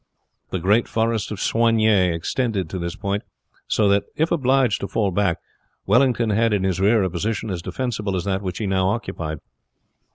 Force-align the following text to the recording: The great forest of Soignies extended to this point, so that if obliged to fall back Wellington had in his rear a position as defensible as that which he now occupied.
The 0.49 0.57
great 0.57 0.87
forest 0.87 1.29
of 1.29 1.39
Soignies 1.39 2.11
extended 2.15 2.71
to 2.71 2.79
this 2.79 2.95
point, 2.95 3.21
so 3.67 3.87
that 3.89 4.05
if 4.15 4.31
obliged 4.31 4.81
to 4.81 4.87
fall 4.87 5.11
back 5.11 5.37
Wellington 5.85 6.31
had 6.31 6.53
in 6.53 6.63
his 6.63 6.79
rear 6.79 7.03
a 7.03 7.09
position 7.11 7.51
as 7.51 7.61
defensible 7.61 8.15
as 8.15 8.23
that 8.23 8.41
which 8.41 8.57
he 8.57 8.65
now 8.65 8.89
occupied. 8.89 9.37